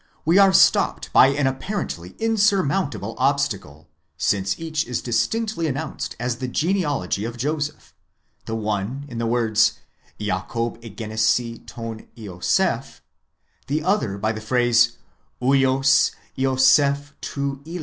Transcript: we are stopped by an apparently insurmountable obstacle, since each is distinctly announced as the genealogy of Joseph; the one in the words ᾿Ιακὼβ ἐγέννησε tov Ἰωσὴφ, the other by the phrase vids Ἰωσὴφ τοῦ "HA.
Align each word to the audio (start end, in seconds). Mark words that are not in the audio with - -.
we 0.25 0.39
are 0.39 0.51
stopped 0.51 1.13
by 1.13 1.27
an 1.27 1.45
apparently 1.45 2.15
insurmountable 2.17 3.13
obstacle, 3.19 3.87
since 4.17 4.59
each 4.59 4.83
is 4.87 4.99
distinctly 4.99 5.67
announced 5.67 6.15
as 6.19 6.37
the 6.37 6.47
genealogy 6.47 7.23
of 7.23 7.37
Joseph; 7.37 7.93
the 8.47 8.55
one 8.55 9.05
in 9.09 9.19
the 9.19 9.27
words 9.27 9.73
᾿Ιακὼβ 10.19 10.95
ἐγέννησε 10.97 11.65
tov 11.65 12.07
Ἰωσὴφ, 12.17 12.99
the 13.67 13.83
other 13.83 14.17
by 14.17 14.31
the 14.31 14.41
phrase 14.41 14.97
vids 15.39 16.15
Ἰωσὴφ 16.35 17.11
τοῦ 17.21 17.63
"HA. 17.67 17.79